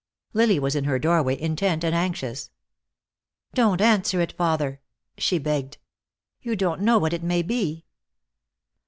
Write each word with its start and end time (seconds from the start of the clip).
Lily 0.33 0.57
was 0.57 0.75
in 0.75 0.85
her 0.85 0.97
doorway, 0.97 1.39
intent 1.39 1.83
and 1.83 1.93
anxious. 1.93 2.49
"Don't 3.53 3.79
answer 3.79 4.19
it, 4.19 4.31
father," 4.31 4.81
she 5.19 5.37
begged. 5.37 5.77
"You 6.41 6.55
don't 6.55 6.81
know 6.81 6.97
what 6.97 7.13
it 7.13 7.21
may 7.21 7.43
be." 7.43 7.85